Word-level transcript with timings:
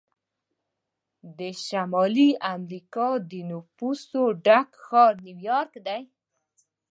د 1.39 1.39
شمالي 1.65 2.29
امریکا 2.55 3.07
د 3.31 3.31
نفوسو 3.51 4.21
ډک 4.45 4.69
ښار 4.85 5.13
نیویارک 5.25 5.71
دی. 5.87 6.01